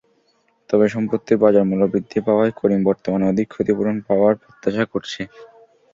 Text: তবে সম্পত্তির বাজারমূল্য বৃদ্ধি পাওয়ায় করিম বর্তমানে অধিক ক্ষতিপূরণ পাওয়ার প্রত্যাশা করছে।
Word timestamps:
তবে 0.69 0.85
সম্পত্তির 0.89 1.41
বাজারমূল্য 1.43 1.83
বৃদ্ধি 1.93 2.19
পাওয়ায় 2.27 2.53
করিম 2.59 2.81
বর্তমানে 2.85 3.25
অধিক 3.27 3.47
ক্ষতিপূরণ 3.49 3.97
পাওয়ার 4.07 4.33
প্রত্যাশা 4.41 4.85
করছে। 4.93 5.21